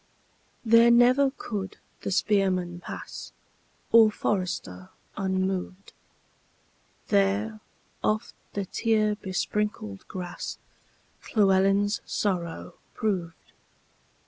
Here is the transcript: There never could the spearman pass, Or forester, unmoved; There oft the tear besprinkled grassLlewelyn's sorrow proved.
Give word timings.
There 0.65 0.89
never 0.89 1.29
could 1.29 1.77
the 2.01 2.09
spearman 2.09 2.79
pass, 2.79 3.31
Or 3.91 4.09
forester, 4.09 4.89
unmoved; 5.15 5.93
There 7.09 7.59
oft 8.03 8.33
the 8.53 8.65
tear 8.65 9.15
besprinkled 9.17 10.07
grassLlewelyn's 10.07 12.01
sorrow 12.03 12.79
proved. 12.95 13.51